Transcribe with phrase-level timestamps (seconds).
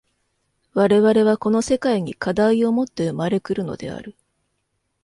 [0.73, 4.15] 我々はこの世界に課題をもって生まれ来るのである。